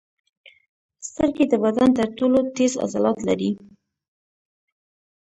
سترګې 1.07 1.45
د 1.49 1.53
بدن 1.63 1.89
تر 1.97 2.07
ټولو 2.17 2.39
تېز 2.55 2.73
عضلات 2.83 3.17
لري. 3.27 3.51